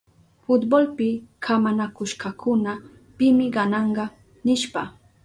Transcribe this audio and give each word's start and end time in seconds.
Fultbolpi 0.45 1.09
kamanakushkakuna 1.45 2.71
pimi 3.17 3.45
gananka 3.55 4.03
nishpa. 4.45 4.81